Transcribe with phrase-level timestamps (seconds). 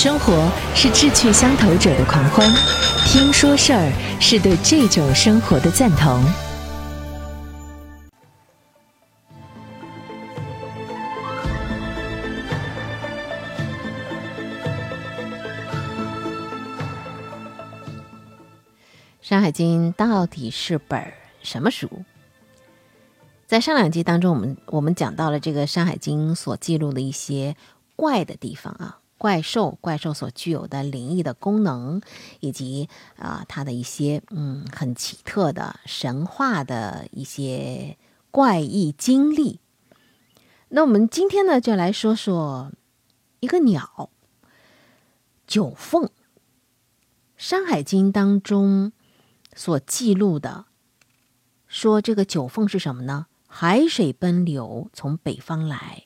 [0.00, 2.48] 生活是志趣相投者的狂欢，
[3.04, 6.22] 听说事儿是对这种生活的赞同。
[19.20, 21.12] 《山海经》到底是本
[21.42, 21.90] 什么书？
[23.48, 27.56] 在上两集当中，我们我们讲到了这个《山海经》所记录的一些
[27.96, 32.00] 怪的地方啊，怪兽、怪兽所具有的灵异的功能，
[32.40, 37.98] 以及啊它的一些嗯很奇特的神话的一些
[38.30, 39.60] 怪异经历。
[40.68, 42.72] 那我们今天呢，就来说说
[43.40, 44.08] 一个鸟——
[45.46, 46.04] 九凤，
[47.36, 48.92] 《山海经》当中。
[49.56, 50.66] 所记录的
[51.66, 53.26] 说，这个九凤是什么呢？
[53.48, 56.04] 海水奔流，从北方来，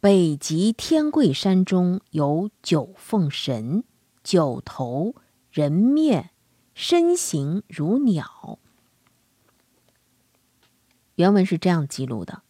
[0.00, 3.82] 北极天贵山中有九凤神，
[4.22, 5.16] 九头
[5.50, 6.30] 人面，
[6.72, 8.60] 身形如鸟。
[11.16, 12.42] 原文是这样记录的。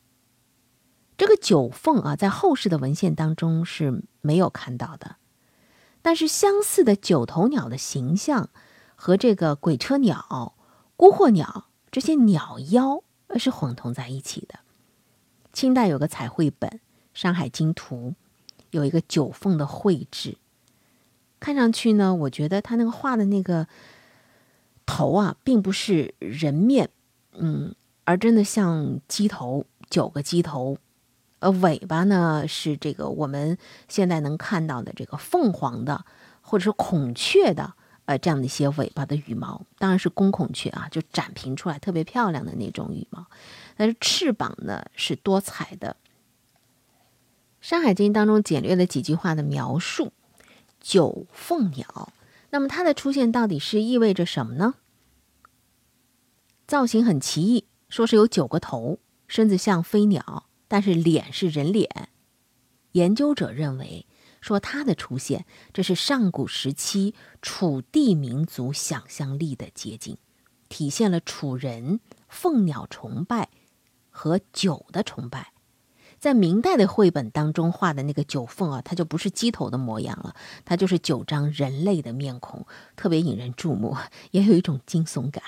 [1.16, 5.16] 这个九凤啊，在后世的文献当中是没有看到的，
[6.02, 8.50] 但是相似的九头鸟的形象。
[9.00, 10.56] 和这个鬼车鸟、
[10.96, 13.04] 孤惑鸟这些鸟妖
[13.36, 14.58] 是混同在一起的。
[15.52, 16.68] 清代有个彩绘本
[17.18, 18.14] 《山海经图》，
[18.70, 20.36] 有一个九凤的绘制，
[21.40, 23.66] 看上去呢，我觉得他那个画的那个
[24.86, 26.88] 头啊，并不是人面，
[27.32, 30.78] 嗯，而真的像鸡头，九个鸡头，
[31.40, 36.04] 呃，尾巴呢是这个我们现在能看到的这个凤凰的，
[36.40, 37.74] 或者是孔雀的。
[38.04, 43.26] 呃，这样的一些尾巴的羽毛，当然是公孔雀啊，就展平出来特别漂亮的那种羽毛。
[43.76, 45.96] 但是翅膀呢是多彩的。
[47.68, 50.14] 《山海经》当中简略的几句话的描述，
[50.80, 52.14] 九凤鸟，
[52.48, 54.76] 那么它的出现到底是意味着什么呢？
[56.66, 62.08] 造型很奇异，说是有九个头，身子像飞鸟，但是脸是人脸。
[62.92, 64.06] 研究者认为。
[64.40, 65.44] 说它的出现，
[65.74, 70.16] 这是上古时期楚地民族想象力的结晶，
[70.68, 71.98] 体现了楚人
[72.28, 73.50] 凤鸟崇拜
[74.08, 75.52] 和酒的崇拜。
[76.18, 80.34] 在明代的绘本当中画的那个九凤啊，它就不是鸡头的模样了，
[80.64, 83.96] 它就是九张人类的面孔，特别引人注目，
[84.32, 85.42] 也有一种惊悚感。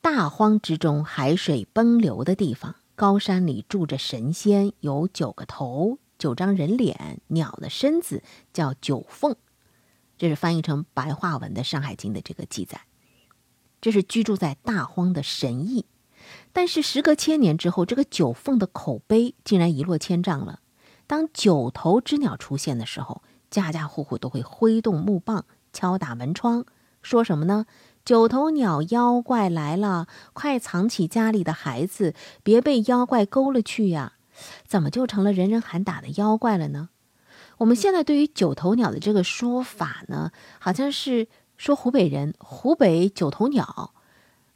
[0.00, 5.98] 大荒之中，海水奔流的地方，高山里住着神仙，有九个头。
[6.18, 8.22] 九张人脸，鸟的身子
[8.52, 9.34] 叫九凤，
[10.16, 12.82] 这是翻译成白话文的《山海经》的这个记载。
[13.80, 15.84] 这是居住在大荒的神异，
[16.52, 20.60] 但是时隔千年之后，这个九凤的口碑竟然一落千丈了。
[21.06, 26.64] 当九头之鸟出现的时候，家家户户都会挥动木棒，敲打门窗，
[27.02, 27.66] 说什么呢？
[28.04, 34.14] 九头鸟妖怪来了，快藏起家里的孩子，别被妖怪勾了去呀！
[34.66, 36.88] 怎么就成了人人喊打的妖怪了呢？
[37.58, 43.94] 我们现在对于九头鸟的这个说法呢，好像是说湖北人湖北九头鸟，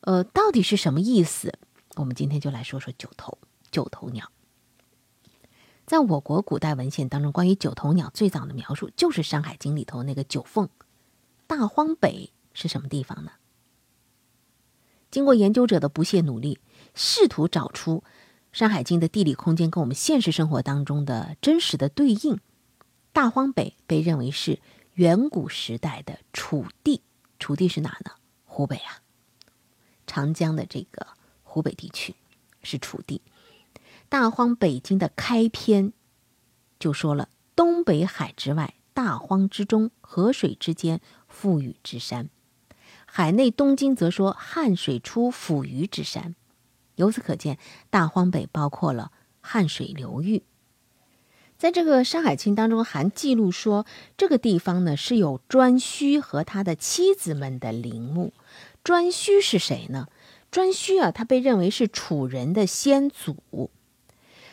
[0.01, 1.53] 呃，到底是什么意思？
[1.97, 3.39] 我们今天就来说说九头
[3.71, 4.31] 九头鸟。
[5.87, 10.69] 在我国古代文献当中，关于九头鸟最早的描述就是《山海经》里头那个九凤。
[11.47, 13.33] 大荒北是什么地方呢？
[15.11, 16.59] 经过研究者的不懈努力，
[16.95, 18.03] 试图找出。
[18.59, 22.41] 《山海经》的地理空间跟我们现实生活当中的真实的对应，
[23.13, 24.61] 大荒北被认为是
[24.95, 27.03] 远古时代的楚地。
[27.39, 28.13] 楚地是哪呢？
[28.45, 29.03] 湖北啊，
[30.07, 31.07] 长江的这个
[31.57, 32.15] 湖北地区
[32.63, 33.23] 是楚地。
[34.11, 35.95] 大荒北经的开篇
[36.79, 42.29] 就说了：东北海之外，大荒之中，河水之间，富予之山。
[43.07, 46.35] 海内东经则说汉水出抚鱼之山。
[46.97, 47.59] 由此可见，
[47.89, 50.43] 大荒北包括了汉水流域。
[51.57, 53.87] 在这个《山海经》当中，还记录说，
[54.19, 58.35] 这个地方呢是有颛顼和他的妻子们的陵墓。
[58.85, 60.07] 颛顼是谁呢？
[60.51, 63.37] 颛顼啊，他被认为是楚人的先祖。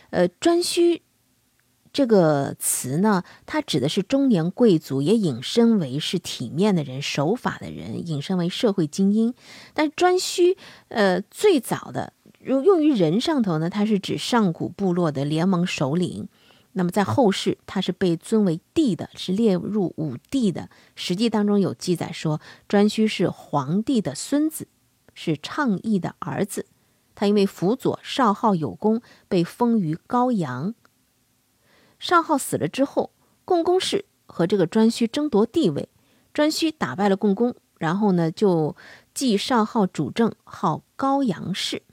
[0.09, 1.01] 呃，颛顼
[1.91, 9.33] 这个词呢，它指的是中年贵族，也引申为是体面的人、守法的人，引申为社会精英。
[9.73, 10.57] 但颛顼，
[10.89, 12.13] 呃，最早的。
[12.39, 16.27] 如用于人上头呢，它是指上古部落的联盟首领。
[16.75, 20.69] 那么在后世，他是被尊为帝的，是列入五帝的。
[20.95, 24.67] 实际当中有记载说，颛顼是皇帝的孙子，
[25.13, 26.65] 是倡议的儿子。
[27.15, 30.73] 他因为辅佐少昊有功，被封于高阳。
[31.99, 33.11] 少昊死了之后，
[33.45, 35.89] 共工氏和这个颛顼争夺地位，
[36.33, 38.75] 颛顼打败了共工，然后呢就
[39.13, 41.83] 继少昊主政，号高阳氏。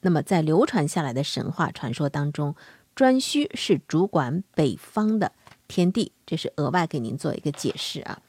[0.00, 2.54] 那么在流传下来的神话传说当中，
[2.94, 5.32] 颛顼是主管北方的
[5.68, 8.20] 天帝，这是额外给您做一个解释啊。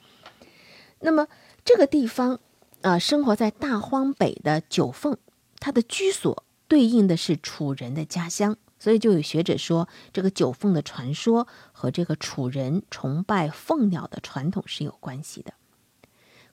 [1.00, 1.28] 那么
[1.66, 2.40] 这个地方
[2.82, 5.18] 啊，生活在大荒北的九凤，
[5.60, 8.58] 他的居所对应的是楚人的家乡。
[8.80, 15.54] 所以就有学者说，这个九凤的传说和这个楚人崇拜凤鸟的传统是有关系的。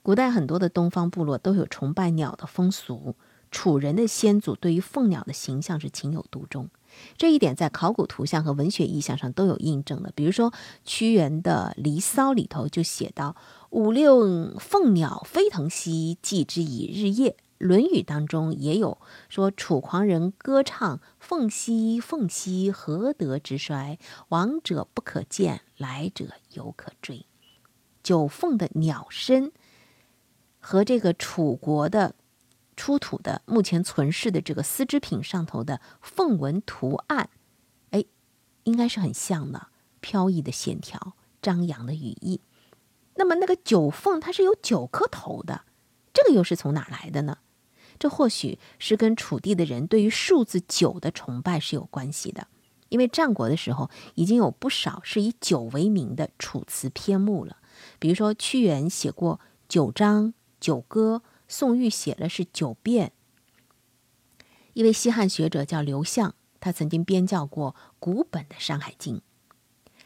[0.03, 3.15] 古代很多的东方部落都有崇拜鸟的风俗，
[3.51, 6.71] 楚人的先祖对于凤鸟的形象是情有独钟。
[7.17, 10.13] 这一点在考古图像和文学意象上都有印证的。
[10.15, 10.53] 比如说
[10.85, 13.37] 屈原的《离骚》里头就写到
[13.71, 17.37] ：“五六凤鸟飞腾兮，祭之以日夜。”
[17.67, 18.99] 《论语》当中也有
[19.29, 23.99] 说：“楚狂人歌唱，凤兮凤兮，何德之衰？
[24.29, 27.27] 往者不可见，来者犹可追。”
[28.03, 29.53] 九凤的鸟身
[30.59, 32.15] 和这个楚国的
[32.77, 37.31] 出土的目前存世的这个丝织品上头的凤纹图案，
[37.91, 38.05] 哎，
[38.65, 39.69] 应该是很像的，
[40.01, 42.41] 飘逸的线条，张扬的羽翼。
[43.17, 45.63] 那么那个九凤它是有九颗头的，
[46.13, 47.39] 这个又是从哪来的呢？
[47.97, 52.49] 这或许是跟楚地的人对于数字九的崇拜是有关系的，
[52.89, 57.59] 因为战国的时候已经有不少是以九为名的楚辞篇目了。
[58.01, 59.37] 比如说屈原写过
[59.69, 60.25] 《九章》
[60.59, 63.13] 《九歌》，宋玉写了是《九变》。
[64.73, 69.17] 一位西汉学者叫刘向，他曾经编校过古本的《山海经》。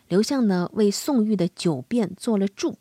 [0.09, 2.79] 刘向呢为宋玉的《九变》做了注，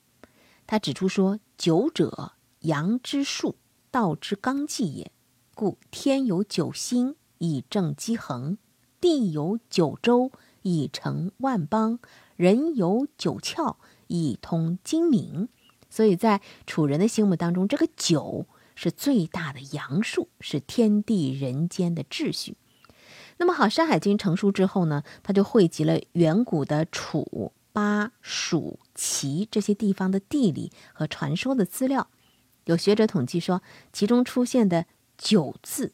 [0.66, 3.56] 他指出说：“九者，阳之数。”
[3.90, 5.12] 道之纲纪也，
[5.56, 8.58] 故天有九星以正积衡，
[9.00, 10.32] 地有九州
[10.62, 11.98] 以成万邦，
[12.36, 13.78] 人有九窍
[14.08, 15.48] 以通精明。
[15.90, 18.46] 所以在楚人的心目当中，这个九
[18.76, 22.58] 是最大的阳数，是天地人间的秩序。
[23.38, 32.10] 那么好，《山海经》成书之后呢，它就汇集了远古的楚、巴、蜀、齐这些地方的地理和传说的资料。
[32.66, 33.62] 有学者统计说，
[33.94, 34.88] 其中出现的
[35.18, 35.94] “九”字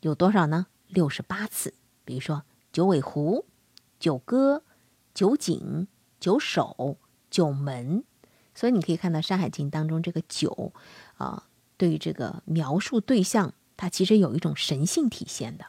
[0.00, 0.68] 有多少呢？
[0.86, 1.74] 六十八次。
[2.04, 3.46] 比如说“九尾狐
[3.98, 4.62] ”“九歌
[5.12, 5.88] ”“九井
[6.18, 6.98] ”“九首
[7.28, 8.04] ”“九门”。
[8.54, 10.72] 所以你可以看到《山海经》当中这个“九”
[11.16, 11.46] 啊，
[11.76, 15.66] 对于这个描述对象，它其实有一种神性体现的。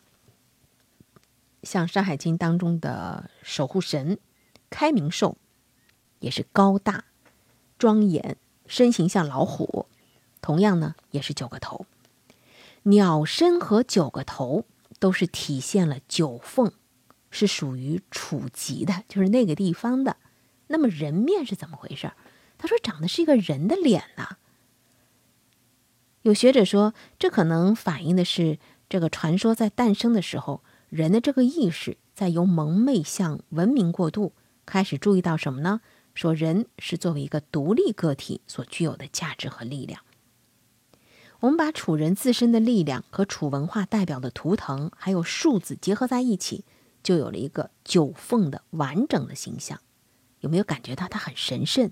[1.63, 4.19] 像《山海经》当中的守护神
[4.69, 5.37] 开明兽，
[6.19, 7.05] 也是高大、
[7.77, 8.37] 庄严，
[8.67, 9.87] 身形像老虎。
[10.41, 11.85] 同样呢，也是九个头，
[12.83, 14.65] 鸟身和九个头
[14.99, 16.73] 都是体现了九凤，
[17.31, 20.17] 是属于楚籍的，就是那个地方的。
[20.67, 22.11] 那么人面是怎么回事？
[22.63, 24.37] 他说长的是一个人的脸呐。
[26.21, 28.57] 有学者说，这可能反映的是
[28.87, 34.31] 这个传说在诞生的时候，人的这个意识在由蒙昧向文明过渡，
[34.65, 35.81] 开始注意到什么呢？
[36.15, 39.99] 说人是作为一个独立个体所具有的价值和力量。
[41.41, 46.63] 我们把楚人自身的力量和楚文化代表的图腾，还有数字结合在一起，
[47.03, 49.81] 就有了一个九凤的完整的形象。
[50.39, 51.91] 有没有感觉到它很神圣，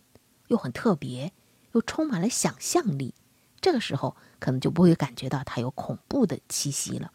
[0.51, 1.31] 又很特别，
[1.71, 3.13] 又充满了想象力？
[3.62, 7.12] 这个时候可能就不会感觉到它有恐怖的气息了。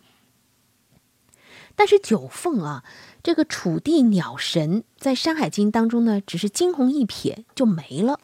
[1.75, 2.83] 但是九凤啊，
[3.23, 8.19] 这个楚地鸟神在《山海经》当中呢，只是惊鸿一瞥就没了，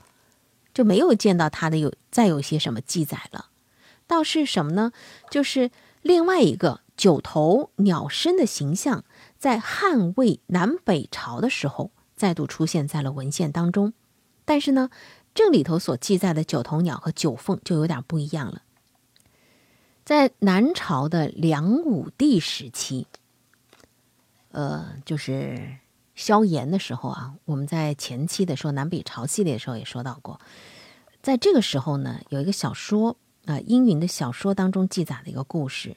[0.72, 3.50] 就没有见到它的有再有些什么记载了。
[4.06, 4.92] 倒是什么呢？
[5.30, 9.04] 就是另外一个九头鸟身的形象，
[9.38, 13.92] 在汉魏南北朝的时候再度出现在了文献当中。
[14.44, 14.90] 但是呢，
[15.34, 18.62] 这里头所记载的九头鸟和九凤就有点不一样了。
[20.04, 23.06] 在南朝的梁武帝时期，
[24.50, 25.76] 呃，就是
[26.14, 30.40] 萧炎的时候啊，我们在前期的说南北朝系列的时候也说到过，
[31.22, 33.16] 在这个时候呢，有一个小说。
[33.44, 35.96] 啊，殷云的小说当中记载的一个故事，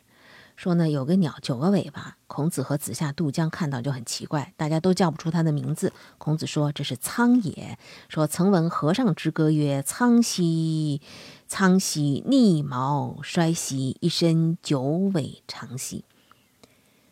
[0.55, 5.91] 说呢有个鸟九个尾巴，孔子和子夏渡江看到就很奇怪，大家都叫不出它的名字。
[6.17, 7.77] 孔子说这是苍也，
[8.09, 11.01] 说曾闻和尚之歌曰：“苍兮，
[11.47, 16.05] 苍兮，逆毛衰兮，一身九尾长兮。”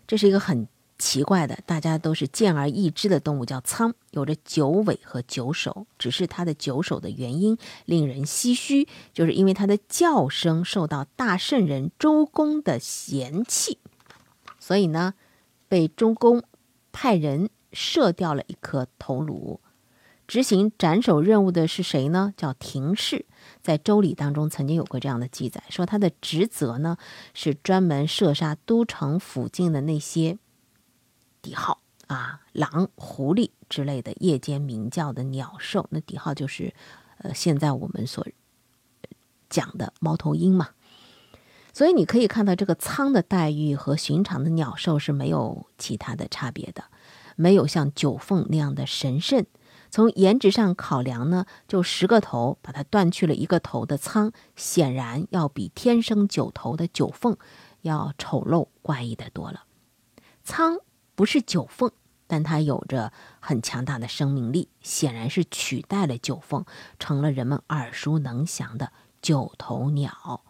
[0.07, 0.67] 这是一个很。
[1.03, 5.85] 奇怪的，大家都是见而易知的动物，叫苍，有着九尾和九首。
[5.99, 13.79] 只是它的九首的原因令人唏嘘，就是因为它的叫声受到大圣人周公的嫌弃，
[14.57, 15.13] 所以呢，
[15.67, 16.41] 被周公
[16.93, 19.59] 派人射掉了一颗头颅。
[20.25, 22.33] 执行斩首任务的是谁呢？
[22.37, 23.25] 叫廷士。
[23.61, 26.95] 在《周礼》当中曾经有过这样的记载，说他的职责呢
[27.33, 30.37] 是专门射杀都城附近的那些
[31.43, 35.85] 底号啊，狼、狐狸之类的夜间鸣叫的鸟兽。
[35.91, 36.73] 那底号就是，
[37.19, 38.25] 呃，现在我们所
[39.49, 40.69] 讲的猫头鹰嘛。
[41.73, 46.85] 所以你可以看到，这个苍的待遇和寻常的鸟兽是没有其他的差别的，
[47.35, 49.45] 没有像九凤那样的神圣。
[49.89, 57.37] 从颜值上考量呢，就十个头把它断去了一个头的苍，显然要比天生九头的九凤
[57.81, 59.65] 要丑陋怪异的多了。
[60.43, 60.77] 苍
[61.15, 61.91] 不是九凤，
[62.27, 66.65] 但它有着很强大的生命力，显然是取代了九凤，
[66.99, 68.91] 成了人们耳熟能详的
[69.21, 70.41] 九头鸟。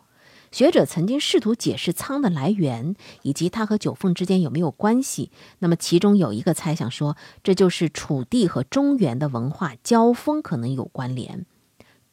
[0.51, 5.31] 学者曾经试图解释苍的来源，以及它和九凤之间有没有关系。
[5.57, 11.47] 那么，其中有一个猜想说，这就是楚地和中原的文化交锋可能有关联。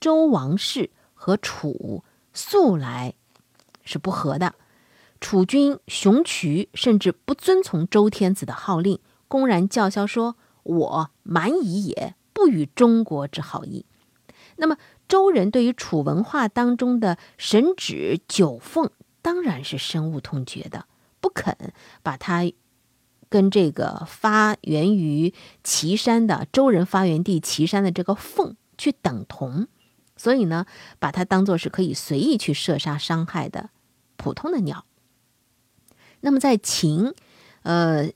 [0.00, 2.02] 周王室和楚
[2.32, 3.12] 素来
[3.84, 4.54] 是不和的，
[5.20, 8.98] 楚军雄渠甚至不遵从周天子的号令，
[9.28, 13.86] 公然叫嚣说：“我蛮夷也，不与中国之好意。”
[14.56, 14.76] 那么。
[15.10, 20.86] 周人对于楚文化当中的神指九凤，当然是深恶痛绝的，
[21.20, 21.72] 不肯
[22.04, 22.48] 把它
[23.28, 25.34] 跟这个发源于
[25.64, 29.66] 岐山的周人发源地岐山的这个凤去等同，
[30.16, 30.64] 所以呢，
[31.00, 33.70] 把它当做是可以随意去射杀伤害的
[34.16, 34.84] 普通的鸟。
[36.20, 37.12] 那么在秦，
[37.62, 38.10] 呃。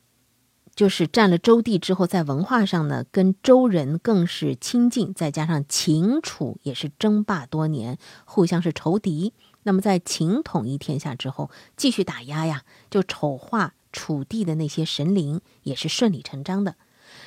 [0.76, 9.34] 就是占了周地之后，在文化上呢，跟周人更是亲近，再加上秦楚也是争霸多年，互相是仇敌。
[9.62, 16.74] 那么在秦统一天下之后，继续打压呀，就丑化楚地的那些神灵，也是顺理成章的。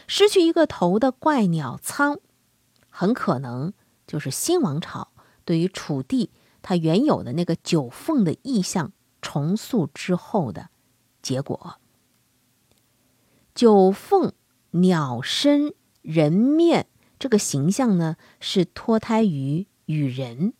[0.07, 2.19] 失去一个头的怪鸟苍，
[2.89, 3.71] 很可能
[4.05, 5.11] 就是新王朝
[5.45, 6.31] 对于楚地
[6.61, 8.91] 它原有的那个九凤的意象
[9.37, 10.69] 重塑之后的
[11.21, 11.79] 结果。
[13.53, 14.33] 九凤
[14.71, 16.87] 鸟身人面
[17.19, 20.53] 这个形象呢，是脱胎于羽人。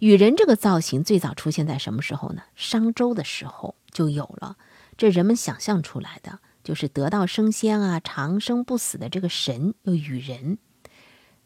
[0.00, 2.42] 羽人这个造型最早出现在什么时候呢？
[2.54, 4.58] 商周的时候就有了。
[4.98, 10.58] 这人们想象出来的，就是得道升仙啊、长生不死的这个神，叫羽人。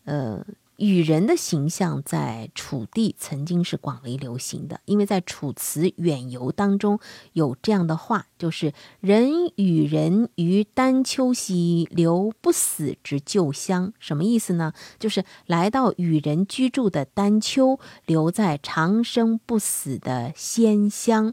[0.03, 0.45] 呃。
[0.77, 7.01] 羽人的形象在楚地曾经是广为流行的，因为在《楚辞远游》当中
[7.33, 13.95] 有这样的话，就是“人与人于丹丘兮，留不死之旧乡”。
[13.99, 14.75] 什么意思呢？
[14.99, 21.33] 就是来到羽人居住的丹丘，留在长生不死的仙乡。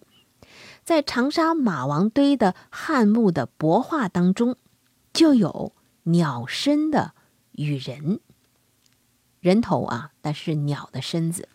[0.86, 4.56] 在长沙马王堆的汉墓的帛画当中，
[5.12, 5.74] 就有
[6.04, 7.14] 鸟身的
[7.52, 8.22] 羽人。
[9.44, 11.50] 人头啊，但是鸟的身子。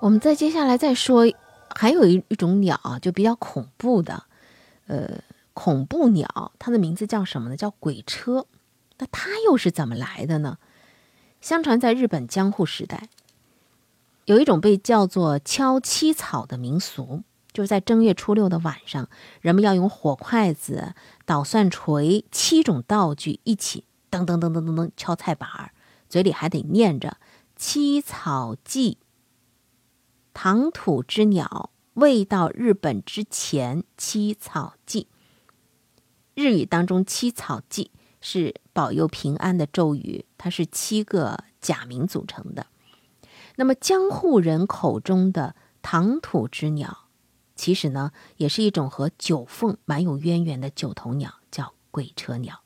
[0.00, 1.30] 我们再接下来再说，
[1.76, 4.24] 还有一一种鸟就比较恐怖的，
[4.86, 5.20] 呃，
[5.52, 7.56] 恐怖鸟，它的名字叫什么呢？
[7.58, 8.46] 叫鬼车。
[8.96, 10.56] 那它又是怎么来的呢？
[11.42, 13.08] 相传，在日本江户时代，
[14.26, 19.08] 有一种被叫做敲七草的民俗，就是在正月初六的晚上，
[19.40, 20.94] 人们要用火筷子、
[21.26, 25.72] 捣蒜锤七种道具一起噔噔噔噔噔噔敲菜板儿，
[26.08, 27.16] 嘴里还得念着
[27.56, 28.98] “七草祭”。
[30.32, 35.08] 唐土之鸟未到日本之前，七草祭。
[36.34, 37.90] 日语当中“七草祭”。
[38.24, 42.66] 是保佑平安的咒语，它是七个假名组成的。
[43.56, 47.08] 那么江户人口中的唐土之鸟，
[47.54, 52.60] 其实呢也是一种和九凤蛮有渊源的九头鸟，叫鬼车鸟。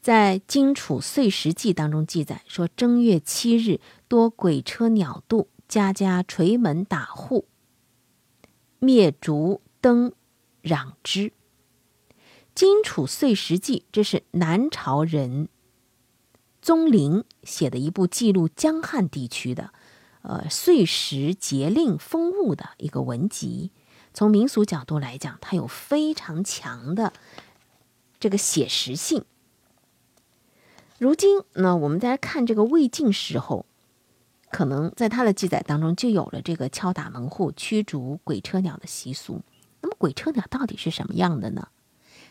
[0.00, 7.46] 在《荆楚岁时记》当中记载说，正月七日多鬼车鸟渡，家家垂门打户，
[8.78, 10.12] 灭烛灯，
[10.62, 11.28] 壤之。
[12.54, 15.48] 《荆楚岁时记》，这是南朝人
[16.62, 19.72] 宗麟写的一部记录江汉地区的，
[20.22, 23.72] 呃，岁时节令风物的一个文集。
[24.12, 27.12] 从民俗角度来讲，它有非常强的
[28.20, 29.24] 这个写实性。
[30.98, 33.66] 如今呢，我们再来看这个魏晋时候，
[34.52, 39.42] 可能在他的记载当中就有了这个敲打门户、驱逐鬼车鸟的习俗。
[39.80, 41.66] 那么，鬼车鸟到底是什么样的呢？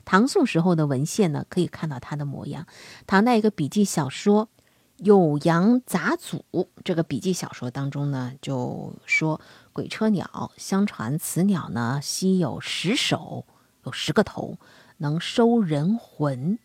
[0.06, 2.68] 唐宋时候的文献呢，可以看到它的模样。
[3.08, 4.50] 唐代一个笔记小说
[5.06, 6.46] 《酉阳杂祖》
[6.84, 9.40] 这个笔记小说当中呢，就说
[9.72, 13.46] 鬼车鸟，相传此鸟呢稀有十首，
[13.86, 14.58] 有十个头，
[14.98, 16.60] 能收人魂。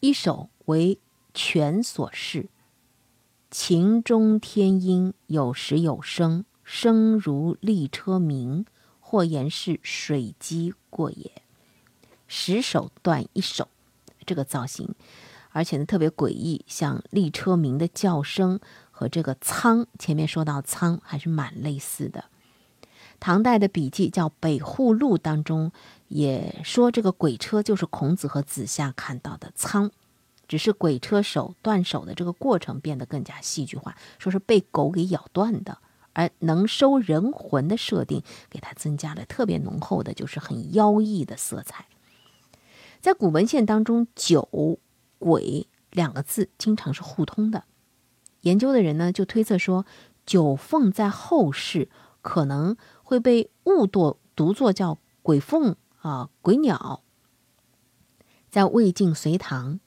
[0.00, 1.00] 一首为
[1.34, 2.48] 犬所饰，
[3.50, 8.66] 情中天音，有时有声，声如厉车鸣，
[9.00, 11.42] 或言是水鸡过也。
[12.28, 13.66] 十手断一手，
[14.24, 14.94] 这个造型。
[15.50, 18.60] 而且呢，特别诡异，像立车鸣的叫声
[18.92, 22.26] 和这个仓，前面说到仓还是蛮类似的。
[23.18, 25.72] 唐代的笔记叫《北户录》当中
[26.06, 29.90] 也说，这个鬼车就是孔子和子夏看到的仓，
[30.46, 35.78] 只是鬼车手断手的这个过程变得更加戏剧化，说是被狗给咬断的，
[36.12, 41.86] 而能收人魂的设定给它增加了特别浓厚的，就是很妖异的色彩。
[43.00, 44.78] 在古文献当中，九。
[45.20, 47.64] 鬼两个字经常是互通的，
[48.42, 49.84] 研究的人呢就推测说，
[50.24, 51.90] 九凤在后世
[52.22, 57.02] 可能会被误读读作叫鬼凤啊鬼鸟。
[58.48, 59.80] 在魏晋隋唐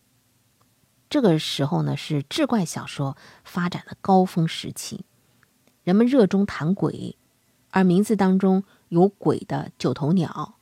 [1.09, 3.15] 这个时候呢，是志怪小说
[3.45, 5.05] 发展的高峰时期，
[5.85, 7.17] 人们热衷谈鬼，
[7.69, 10.55] 而名字当中有鬼的九头鸟，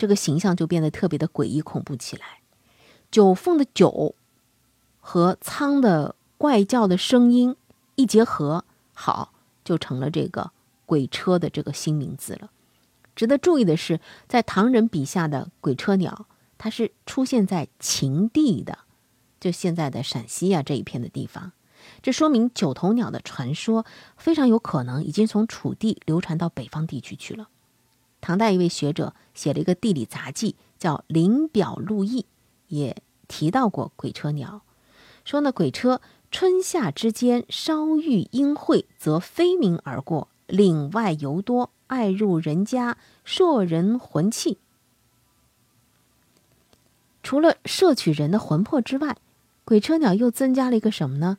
[0.00, 2.40] 这个形象就变得特别的诡异恐怖起来。
[3.10, 4.14] 九凤的九
[4.98, 7.54] 和仓的怪叫的声音
[7.96, 8.64] 一结合，
[8.94, 10.52] 好，就成了这个
[10.86, 12.50] 鬼车的这个新名字了。
[13.14, 16.24] 值得注意的是，在唐人笔下的鬼车鸟，
[16.56, 18.78] 它是出现在秦地的，
[19.38, 21.52] 就现在的陕西啊这一片的地方。
[22.00, 23.84] 这说明九头鸟的传说
[24.16, 27.50] 非常有可能已经从楚地流传到北方地区去了。
[28.20, 32.22] 唐代一位学者写了一个地理杂记，叫《临表录异》。
[32.68, 34.62] 也提到过鬼车鸟，
[35.24, 36.00] 说呢，鬼车
[36.30, 44.58] 春夏之间稍遇阴晦，则飞鸣而过，岭外尤多，爱入人家，摄人魂气。
[47.22, 49.16] 除了摄取人的魂魄之外，
[49.64, 51.38] 鬼车鸟又增加了一个什么呢？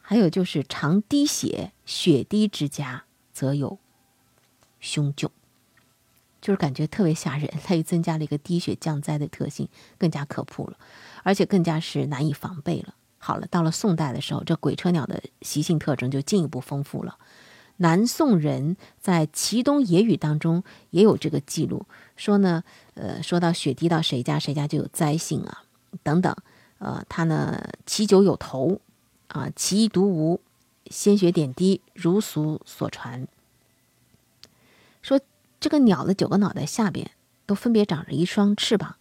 [0.00, 3.78] 还有就是常滴血，血滴之家，则有
[4.80, 5.28] 凶窘。
[6.48, 10.78] 就是感觉特别吓人，它又增加了一个滴血降灾的特性，更加可怖了，
[11.22, 12.94] 而且更加是难以防备了。
[13.18, 17.18] 好了，到了宋代的时候，这鬼车鸟的习性特征就进一步丰富了。
[17.76, 21.84] 南宋人在《齐东野语》当中也有这个记录，
[22.16, 25.64] 说呢，呃，说到雪滴到谁家，谁家就有灾星啊，
[26.02, 26.34] 等等。
[26.78, 28.80] 呃，他呢，其酒有头，
[29.26, 30.40] 啊，其一独无，
[30.90, 33.28] 鲜血点滴，如俗所传。
[35.60, 37.10] 这个鸟的九个脑袋下边
[37.46, 38.96] 都分别长着一双翅膀，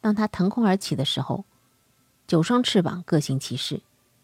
[0.00, 1.44] 当它腾空而起的时候，
[2.26, 3.82] 九双翅膀各行其事，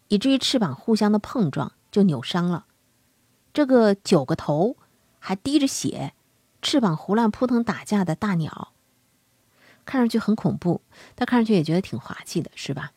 [0.09, 2.65] 以至于翅膀互相的碰撞就扭伤了。
[3.53, 4.75] 这个九个头
[5.19, 6.13] 还滴着血，
[6.61, 8.73] 翅膀胡乱扑腾打架的大鸟，
[9.85, 10.81] 看上去很恐怖，
[11.15, 12.91] 但看上去也觉得挺滑稽的，是吧？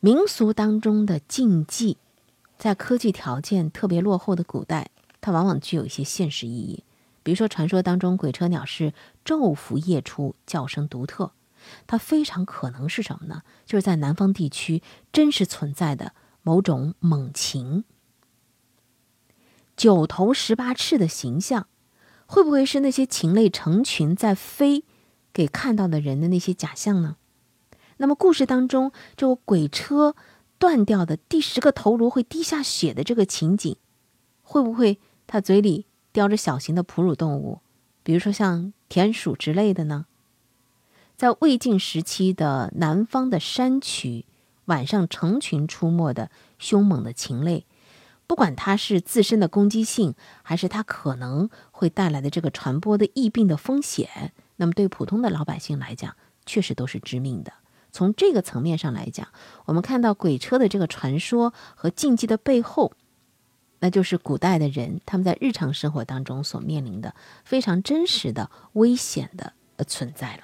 [0.00, 1.98] 民俗当中的禁忌，
[2.58, 6.82] 在科技条件特别落后的古代，它往往具有一些现实意义。
[7.26, 11.32] 比如说，传说当中鬼车鸟是昼伏夜出，叫声独特，
[11.88, 13.42] 它非常可能是什么呢？
[13.64, 14.80] 就是在南方地区
[15.12, 16.12] 真实存在的
[16.42, 17.82] 某种猛禽。
[19.76, 21.66] 九头十八翅的形象，
[22.26, 24.84] 会不会是那些禽类成群在飞
[25.32, 27.16] 给看到的人的那些假象呢？
[27.96, 30.14] 那么故事当中，这个鬼车
[30.58, 33.76] 断掉的第十个头颅会滴下血的这个情景，
[34.42, 35.85] 会不会他嘴里？
[36.16, 37.60] 叼着小型的哺乳动物，
[38.02, 40.06] 比如说像田鼠之类的呢。
[41.14, 44.24] 在魏晋时期的南方的山区，
[44.64, 47.66] 晚上成群出没的凶猛的禽类，
[48.26, 57.52] 不管它是自身的攻击性，还是它可能会带来的这个传播的疫病的风险，那么对普通的老百姓来讲，确实都是致命的。
[57.92, 59.28] 从这个层面上来讲，
[59.66, 62.92] 我们看到鬼车的这个传说和禁忌的背后。
[63.78, 69.52] 那就是古代的人，他们在日常生活当中所面临的非常真实的危险的
[69.84, 70.42] 存在了。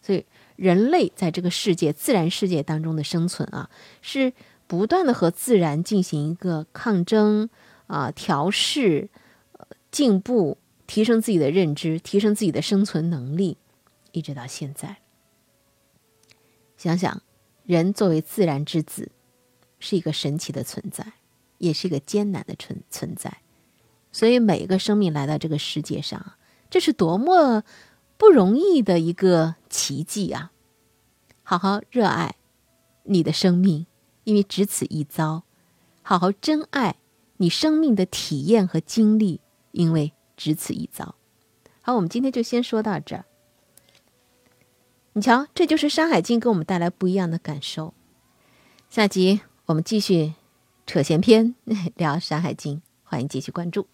[0.00, 3.68] 所以，人类在这个世界、自然世界当中的生存啊，
[4.00, 4.32] 是
[4.68, 7.50] 不断的和自然进行一个抗争
[7.88, 9.10] 啊、调试、
[9.90, 13.58] 进步、提升自己的认知、提升自己的生存能力，
[14.12, 14.98] 一直到现在。
[16.76, 17.20] 想想，
[17.64, 19.10] 人作为自然之子，
[19.80, 21.14] 是一个神奇的存在。
[21.58, 23.38] 也是一个艰难的存存在，
[24.12, 26.34] 所以每一个生命来到这个世界上，
[26.70, 27.62] 这是多么
[28.16, 30.52] 不容易的一个奇迹啊！
[31.42, 32.36] 好好热爱
[33.04, 33.86] 你的生命，
[34.24, 35.42] 因为只此一遭；
[36.02, 36.96] 好好珍爱
[37.36, 39.40] 你生命的体验和经历，
[39.72, 41.14] 因为只此一遭。
[41.80, 43.24] 好，我们今天就先说到这儿。
[45.12, 47.94] 你瞧，这就是《山海经》给我们带来不一样的感受。
[48.90, 50.34] 下集我们继续
[50.86, 51.54] 扯闲篇，
[51.96, 53.86] 聊《山海经》，欢迎继续关注。